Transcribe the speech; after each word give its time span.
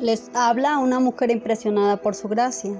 Les 0.00 0.30
habla 0.32 0.78
una 0.78 1.00
mujer 1.00 1.32
impresionada 1.32 1.96
por 1.96 2.14
su 2.14 2.28
gracia 2.28 2.70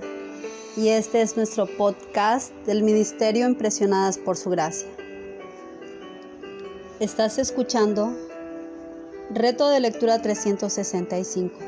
y 0.76 0.90
este 0.90 1.20
es 1.20 1.36
nuestro 1.36 1.66
podcast 1.66 2.52
del 2.64 2.84
Ministerio 2.84 3.44
Impresionadas 3.48 4.18
por 4.18 4.36
su 4.36 4.50
gracia. 4.50 4.86
Estás 7.00 7.38
escuchando 7.38 8.16
Reto 9.30 9.68
de 9.68 9.80
Lectura 9.80 10.22
365. 10.22 11.58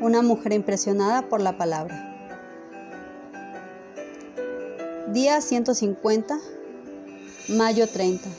Una 0.00 0.22
mujer 0.22 0.54
impresionada 0.54 1.28
por 1.28 1.42
la 1.42 1.58
palabra. 1.58 2.02
Día 5.08 5.42
150, 5.42 6.38
mayo 7.48 7.86
30. 7.86 8.30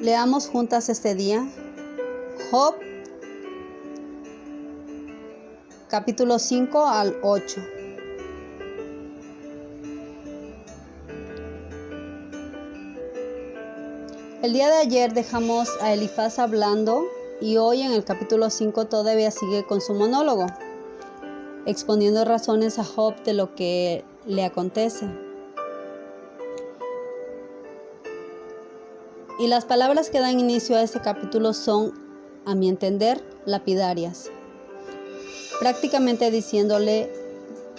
Leamos 0.00 0.48
juntas 0.48 0.88
este 0.88 1.14
día 1.14 1.48
Job 2.50 2.76
capítulo 5.88 6.38
5 6.38 6.86
al 6.86 7.16
8. 7.22 7.60
El 14.42 14.52
día 14.52 14.68
de 14.68 14.76
ayer 14.76 15.12
dejamos 15.12 15.68
a 15.80 15.92
Elifaz 15.92 16.38
hablando 16.38 17.04
y 17.40 17.56
hoy 17.56 17.82
en 17.82 17.90
el 17.90 18.04
capítulo 18.04 18.48
5 18.48 18.84
todavía 18.84 19.32
sigue 19.32 19.66
con 19.66 19.80
su 19.80 19.94
monólogo, 19.94 20.46
exponiendo 21.66 22.24
razones 22.24 22.78
a 22.78 22.84
Job 22.84 23.20
de 23.24 23.34
lo 23.34 23.56
que 23.56 24.04
le 24.24 24.44
acontece. 24.44 25.08
Y 29.40 29.48
las 29.48 29.64
palabras 29.64 30.10
que 30.10 30.20
dan 30.20 30.38
inicio 30.38 30.76
a 30.76 30.82
este 30.82 31.00
capítulo 31.00 31.52
son, 31.52 32.05
a 32.46 32.54
mi 32.54 32.68
entender, 32.68 33.22
lapidarias. 33.44 34.30
Prácticamente 35.60 36.30
diciéndole 36.30 37.12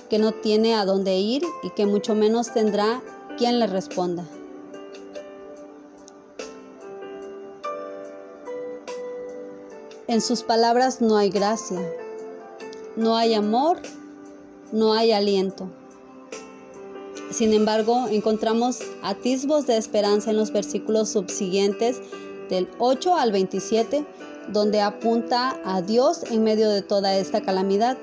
que 0.09 0.19
no 0.19 0.33
tiene 0.33 0.75
a 0.75 0.85
dónde 0.85 1.17
ir 1.17 1.43
y 1.63 1.71
que 1.71 1.85
mucho 1.85 2.13
menos 2.13 2.53
tendrá 2.53 3.01
quien 3.37 3.59
le 3.59 3.67
responda. 3.67 4.25
En 10.07 10.21
sus 10.21 10.43
palabras 10.43 11.01
no 11.01 11.17
hay 11.17 11.29
gracia, 11.29 11.79
no 12.95 13.17
hay 13.17 13.33
amor, 13.33 13.81
no 14.71 14.93
hay 14.93 15.11
aliento. 15.11 15.69
Sin 17.29 17.53
embargo, 17.53 18.07
encontramos 18.09 18.79
atisbos 19.03 19.67
de 19.67 19.77
esperanza 19.77 20.31
en 20.31 20.37
los 20.37 20.51
versículos 20.51 21.09
subsiguientes 21.09 21.99
del 22.49 22.69
8 22.79 23.15
al 23.15 23.33
27, 23.33 24.05
donde 24.49 24.81
apunta 24.81 25.57
a 25.65 25.81
Dios 25.81 26.23
en 26.31 26.43
medio 26.43 26.69
de 26.69 26.81
toda 26.81 27.15
esta 27.15 27.41
calamidad. 27.41 27.97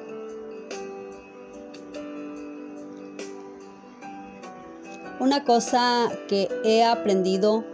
Una 5.21 5.45
cosa 5.45 6.11
que 6.29 6.49
he 6.65 6.85
aprendido 6.85 7.65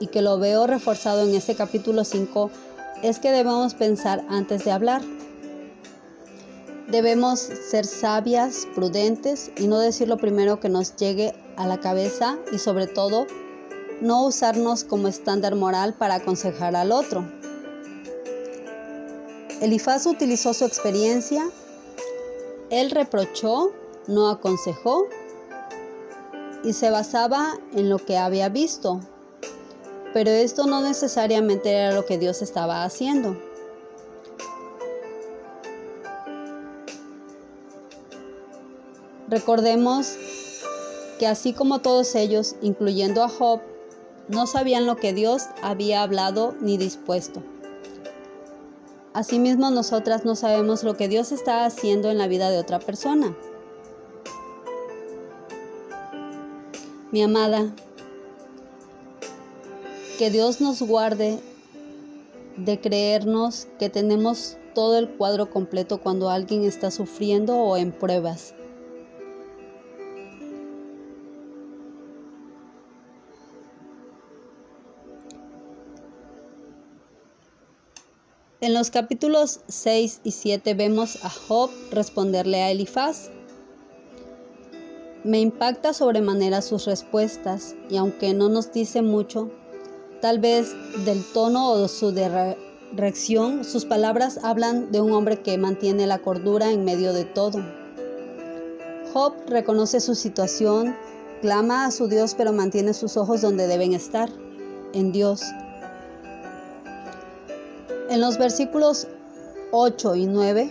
y 0.00 0.06
que 0.06 0.22
lo 0.22 0.38
veo 0.38 0.66
reforzado 0.66 1.22
en 1.22 1.34
este 1.34 1.54
capítulo 1.54 2.04
5 2.04 2.50
es 3.02 3.18
que 3.18 3.30
debemos 3.30 3.74
pensar 3.74 4.24
antes 4.28 4.64
de 4.64 4.70
hablar. 4.70 5.02
Debemos 6.88 7.40
ser 7.40 7.84
sabias, 7.84 8.66
prudentes 8.74 9.50
y 9.58 9.66
no 9.66 9.78
decir 9.78 10.08
lo 10.08 10.16
primero 10.16 10.60
que 10.60 10.68
nos 10.68 10.96
llegue 10.96 11.34
a 11.56 11.66
la 11.66 11.80
cabeza 11.80 12.38
y 12.52 12.58
sobre 12.58 12.86
todo 12.86 13.26
no 14.00 14.24
usarnos 14.26 14.84
como 14.84 15.08
estándar 15.08 15.54
moral 15.54 15.94
para 15.94 16.16
aconsejar 16.16 16.74
al 16.74 16.90
otro. 16.90 17.24
Elifaz 19.62 20.06
utilizó 20.06 20.54
su 20.54 20.64
experiencia, 20.64 21.48
él 22.70 22.90
reprochó, 22.90 23.70
no 24.08 24.28
aconsejó 24.28 25.06
y 26.64 26.72
se 26.72 26.90
basaba 26.90 27.60
en 27.72 27.88
lo 27.88 27.98
que 27.98 28.18
había 28.18 28.48
visto, 28.48 28.98
pero 30.12 30.30
esto 30.30 30.66
no 30.66 30.80
necesariamente 30.80 31.70
era 31.70 31.92
lo 31.92 32.04
que 32.04 32.18
Dios 32.18 32.42
estaba 32.42 32.82
haciendo. 32.82 33.40
Recordemos 39.28 40.16
que 41.20 41.28
así 41.28 41.52
como 41.52 41.78
todos 41.78 42.16
ellos, 42.16 42.56
incluyendo 42.62 43.22
a 43.22 43.28
Job, 43.28 43.60
no 44.26 44.48
sabían 44.48 44.86
lo 44.86 44.96
que 44.96 45.12
Dios 45.12 45.44
había 45.62 46.02
hablado 46.02 46.52
ni 46.60 46.78
dispuesto. 46.78 47.44
Asimismo, 49.14 49.70
nosotras 49.70 50.24
no 50.24 50.34
sabemos 50.36 50.84
lo 50.84 50.96
que 50.96 51.08
Dios 51.08 51.32
está 51.32 51.66
haciendo 51.66 52.10
en 52.10 52.16
la 52.16 52.28
vida 52.28 52.50
de 52.50 52.58
otra 52.58 52.78
persona. 52.78 53.36
Mi 57.10 57.22
amada, 57.22 57.74
que 60.18 60.30
Dios 60.30 60.62
nos 60.62 60.80
guarde 60.80 61.40
de 62.56 62.80
creernos 62.80 63.68
que 63.78 63.90
tenemos 63.90 64.56
todo 64.74 64.96
el 64.96 65.10
cuadro 65.10 65.50
completo 65.50 66.00
cuando 66.00 66.30
alguien 66.30 66.64
está 66.64 66.90
sufriendo 66.90 67.56
o 67.56 67.76
en 67.76 67.92
pruebas. 67.92 68.54
En 78.62 78.74
los 78.74 78.90
capítulos 78.92 79.58
6 79.66 80.20
y 80.22 80.30
7 80.30 80.74
vemos 80.74 81.18
a 81.24 81.30
Job 81.30 81.68
responderle 81.90 82.62
a 82.62 82.70
Elifaz. 82.70 83.28
Me 85.24 85.40
impacta 85.40 85.92
sobremanera 85.92 86.62
sus 86.62 86.84
respuestas 86.84 87.74
y 87.90 87.96
aunque 87.96 88.34
no 88.34 88.48
nos 88.48 88.72
dice 88.72 89.02
mucho, 89.02 89.50
tal 90.20 90.38
vez 90.38 90.76
del 91.04 91.24
tono 91.32 91.72
o 91.72 91.88
su 91.88 92.14
reacción, 92.92 93.64
sus 93.64 93.84
palabras 93.84 94.38
hablan 94.44 94.92
de 94.92 95.00
un 95.00 95.10
hombre 95.10 95.42
que 95.42 95.58
mantiene 95.58 96.06
la 96.06 96.20
cordura 96.20 96.70
en 96.70 96.84
medio 96.84 97.12
de 97.12 97.24
todo. 97.24 97.58
Job 99.12 99.34
reconoce 99.48 99.98
su 99.98 100.14
situación, 100.14 100.96
clama 101.40 101.86
a 101.86 101.90
su 101.90 102.06
Dios 102.06 102.36
pero 102.36 102.52
mantiene 102.52 102.94
sus 102.94 103.16
ojos 103.16 103.40
donde 103.40 103.66
deben 103.66 103.92
estar, 103.92 104.30
en 104.92 105.10
Dios. 105.10 105.42
En 108.12 108.20
los 108.20 108.36
versículos 108.36 109.06
8 109.70 110.16
y 110.16 110.26
9 110.26 110.70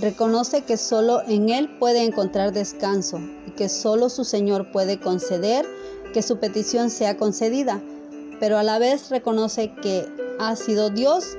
reconoce 0.00 0.62
que 0.62 0.76
solo 0.76 1.22
en 1.28 1.48
Él 1.48 1.78
puede 1.78 2.02
encontrar 2.02 2.52
descanso 2.52 3.20
y 3.46 3.52
que 3.52 3.68
solo 3.68 4.08
su 4.08 4.24
Señor 4.24 4.72
puede 4.72 4.98
conceder 4.98 5.64
que 6.12 6.22
su 6.22 6.38
petición 6.38 6.90
sea 6.90 7.16
concedida, 7.16 7.80
pero 8.40 8.58
a 8.58 8.64
la 8.64 8.80
vez 8.80 9.10
reconoce 9.10 9.76
que 9.80 10.08
ha 10.40 10.56
sido 10.56 10.90
Dios 10.90 11.38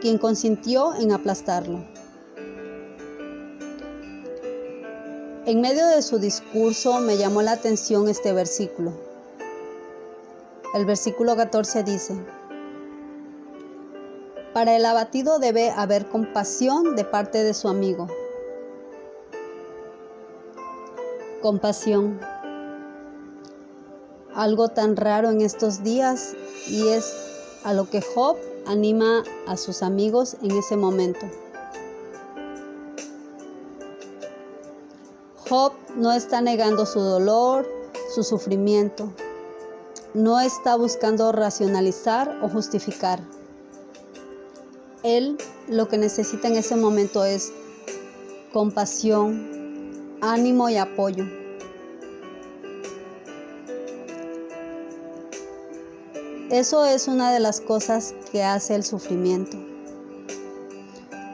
quien 0.00 0.18
consintió 0.18 0.94
en 0.94 1.10
aplastarlo. 1.10 1.84
En 5.46 5.60
medio 5.60 5.84
de 5.88 6.00
su 6.00 6.20
discurso 6.20 7.00
me 7.00 7.16
llamó 7.16 7.42
la 7.42 7.54
atención 7.54 8.08
este 8.08 8.32
versículo. 8.32 8.92
El 10.74 10.86
versículo 10.86 11.34
14 11.34 11.82
dice, 11.82 12.14
para 14.58 14.74
el 14.74 14.84
abatido 14.86 15.38
debe 15.38 15.70
haber 15.70 16.08
compasión 16.08 16.96
de 16.96 17.04
parte 17.04 17.44
de 17.44 17.54
su 17.54 17.68
amigo. 17.68 18.08
Compasión. 21.40 22.18
Algo 24.34 24.68
tan 24.70 24.96
raro 24.96 25.30
en 25.30 25.42
estos 25.42 25.84
días 25.84 26.34
y 26.66 26.88
es 26.88 27.14
a 27.62 27.72
lo 27.72 27.88
que 27.88 28.02
Job 28.02 28.36
anima 28.66 29.22
a 29.46 29.56
sus 29.56 29.84
amigos 29.84 30.36
en 30.42 30.50
ese 30.50 30.76
momento. 30.76 31.24
Job 35.48 35.72
no 35.94 36.10
está 36.10 36.40
negando 36.40 36.84
su 36.84 36.98
dolor, 36.98 37.64
su 38.12 38.24
sufrimiento. 38.24 39.12
No 40.14 40.40
está 40.40 40.74
buscando 40.74 41.30
racionalizar 41.30 42.40
o 42.42 42.48
justificar. 42.48 43.20
Él 45.16 45.38
lo 45.68 45.88
que 45.88 45.96
necesita 45.96 46.48
en 46.48 46.56
ese 46.56 46.76
momento 46.76 47.24
es 47.24 47.50
compasión, 48.52 50.18
ánimo 50.20 50.68
y 50.68 50.76
apoyo. 50.76 51.24
Eso 56.50 56.84
es 56.84 57.08
una 57.08 57.32
de 57.32 57.40
las 57.40 57.62
cosas 57.62 58.14
que 58.30 58.42
hace 58.42 58.74
el 58.74 58.84
sufrimiento. 58.84 59.56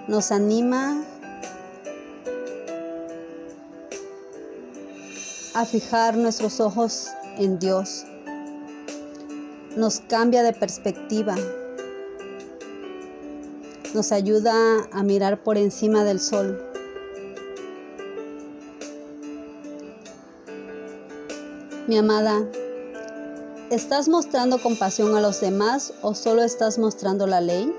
Nos 0.07 0.31
anima 0.31 1.05
a 5.55 5.65
fijar 5.65 6.17
nuestros 6.17 6.61
ojos 6.61 7.09
en 7.39 7.59
Dios. 7.59 8.05
Nos 9.77 9.99
cambia 9.99 10.45
de 10.45 10.53
perspectiva 10.53 11.35
nos 13.95 14.11
ayuda 14.11 14.89
a 14.91 15.03
mirar 15.05 15.43
por 15.45 15.57
encima 15.57 16.03
del 16.03 16.19
sol. 16.19 16.61
Mi 21.87 21.97
amada, 21.97 22.45
¿estás 23.71 24.09
mostrando 24.09 24.61
compasión 24.61 25.15
a 25.15 25.21
los 25.21 25.41
demás 25.41 25.95
o 26.03 26.15
solo 26.15 26.43
estás 26.43 26.77
mostrando 26.77 27.27
la 27.29 27.41
ley? 27.41 27.73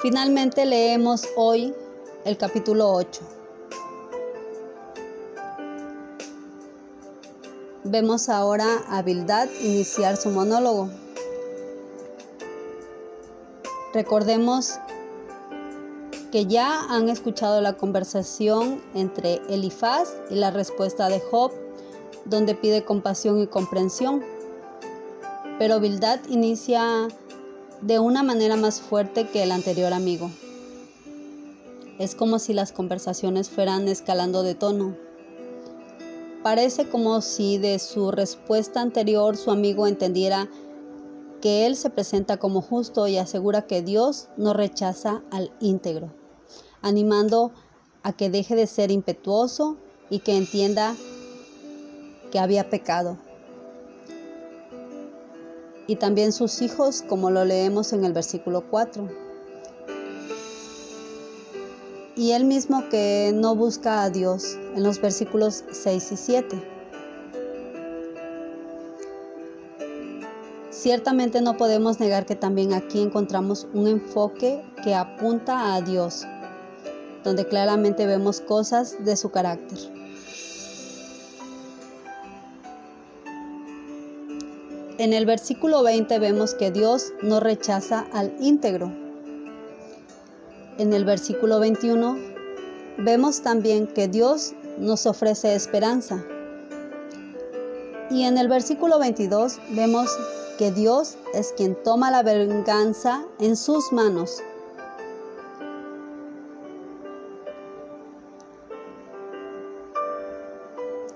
Finalmente 0.00 0.66
leemos 0.66 1.28
hoy 1.36 1.72
el 2.24 2.36
capítulo 2.36 2.90
8. 2.92 3.37
Vemos 7.90 8.28
ahora 8.28 8.84
a 8.90 9.00
Bildad 9.00 9.48
iniciar 9.62 10.18
su 10.18 10.28
monólogo. 10.28 10.90
Recordemos 13.94 14.74
que 16.30 16.44
ya 16.44 16.82
han 16.90 17.08
escuchado 17.08 17.62
la 17.62 17.78
conversación 17.78 18.82
entre 18.94 19.40
Elifaz 19.48 20.12
y 20.28 20.34
la 20.34 20.50
respuesta 20.50 21.08
de 21.08 21.20
Job, 21.20 21.50
donde 22.26 22.54
pide 22.54 22.84
compasión 22.84 23.40
y 23.40 23.46
comprensión. 23.46 24.22
Pero 25.58 25.80
Bildad 25.80 26.20
inicia 26.28 27.08
de 27.80 27.98
una 27.98 28.22
manera 28.22 28.56
más 28.56 28.82
fuerte 28.82 29.28
que 29.28 29.44
el 29.44 29.50
anterior 29.50 29.94
amigo. 29.94 30.30
Es 31.98 32.14
como 32.14 32.38
si 32.38 32.52
las 32.52 32.70
conversaciones 32.70 33.48
fueran 33.48 33.88
escalando 33.88 34.42
de 34.42 34.54
tono. 34.54 35.07
Parece 36.48 36.88
como 36.88 37.20
si 37.20 37.58
de 37.58 37.78
su 37.78 38.10
respuesta 38.10 38.80
anterior 38.80 39.36
su 39.36 39.50
amigo 39.50 39.86
entendiera 39.86 40.48
que 41.42 41.66
él 41.66 41.76
se 41.76 41.90
presenta 41.90 42.38
como 42.38 42.62
justo 42.62 43.06
y 43.06 43.18
asegura 43.18 43.66
que 43.66 43.82
Dios 43.82 44.28
no 44.38 44.54
rechaza 44.54 45.22
al 45.30 45.52
íntegro, 45.60 46.10
animando 46.80 47.52
a 48.02 48.14
que 48.14 48.30
deje 48.30 48.56
de 48.56 48.66
ser 48.66 48.90
impetuoso 48.90 49.76
y 50.08 50.20
que 50.20 50.38
entienda 50.38 50.96
que 52.32 52.38
había 52.38 52.70
pecado 52.70 53.18
y 55.86 55.96
también 55.96 56.32
sus 56.32 56.62
hijos, 56.62 57.02
como 57.02 57.30
lo 57.30 57.44
leemos 57.44 57.92
en 57.92 58.06
el 58.06 58.14
versículo 58.14 58.64
4. 58.70 59.27
Y 62.18 62.32
él 62.32 62.46
mismo 62.46 62.88
que 62.88 63.30
no 63.32 63.54
busca 63.54 64.02
a 64.02 64.10
Dios 64.10 64.58
en 64.74 64.82
los 64.82 65.00
versículos 65.00 65.62
6 65.70 66.10
y 66.10 66.16
7. 66.16 66.62
Ciertamente 70.70 71.40
no 71.40 71.56
podemos 71.56 72.00
negar 72.00 72.26
que 72.26 72.34
también 72.34 72.74
aquí 72.74 73.00
encontramos 73.00 73.68
un 73.72 73.86
enfoque 73.86 74.64
que 74.82 74.96
apunta 74.96 75.76
a 75.76 75.80
Dios, 75.80 76.26
donde 77.22 77.46
claramente 77.46 78.04
vemos 78.04 78.40
cosas 78.40 78.96
de 79.04 79.16
su 79.16 79.30
carácter. 79.30 79.78
En 84.98 85.12
el 85.12 85.24
versículo 85.24 85.84
20 85.84 86.18
vemos 86.18 86.54
que 86.54 86.72
Dios 86.72 87.12
no 87.22 87.38
rechaza 87.38 88.08
al 88.12 88.34
íntegro. 88.40 89.07
En 90.78 90.92
el 90.92 91.04
versículo 91.04 91.58
21 91.58 92.16
vemos 92.98 93.42
también 93.42 93.88
que 93.88 94.06
Dios 94.06 94.54
nos 94.78 95.06
ofrece 95.06 95.56
esperanza. 95.56 96.24
Y 98.10 98.22
en 98.22 98.38
el 98.38 98.46
versículo 98.46 99.00
22 99.00 99.58
vemos 99.70 100.08
que 100.56 100.70
Dios 100.70 101.16
es 101.34 101.52
quien 101.56 101.74
toma 101.82 102.12
la 102.12 102.22
venganza 102.22 103.24
en 103.40 103.56
sus 103.56 103.92
manos. 103.92 104.40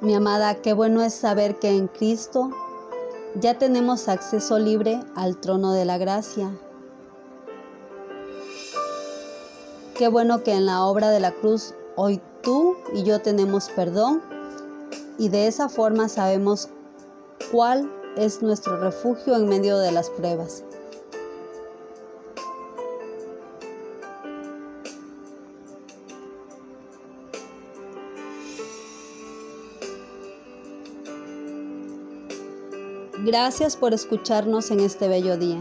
Mi 0.01 0.17
amada, 0.17 0.57
qué 0.57 0.73
bueno 0.73 1.03
es 1.03 1.15
saber 1.15 1.61
que 1.61 1.69
en 1.69 1.87
Cristo 1.87 2.51
ya 3.37 3.59
tenemos 3.59 4.09
acceso 4.09 4.59
libre 4.59 4.99
al 5.15 5.37
trono 5.37 5.73
de 5.73 5.85
la 5.85 5.99
gracia. 5.99 6.51
Qué 9.97 10.09
bueno 10.09 10.43
que 10.43 10.53
en 10.53 10.67
la 10.67 10.85
obra 10.85 11.11
de 11.11 11.21
la 11.21 11.33
cruz 11.33 11.75
hoy 11.97 12.21
tú 12.43 12.77
y 12.95 13.03
yo 13.03 13.21
tenemos 13.21 13.69
perdón 13.69 14.23
y 15.19 15.29
de 15.29 15.47
esa 15.47 15.69
forma 15.69 16.09
sabemos 16.09 16.71
cuál 17.51 17.93
es 18.17 18.43
nuestro 18.43 18.79
refugio 18.79 19.37
en 19.37 19.49
medio 19.49 19.79
de 19.79 19.93
las 19.93 20.09
pruebas. 20.09 20.65
Gracias 33.25 33.77
por 33.77 33.93
escucharnos 33.93 34.71
en 34.71 34.81
este 34.81 35.07
bello 35.07 35.37
día. 35.37 35.61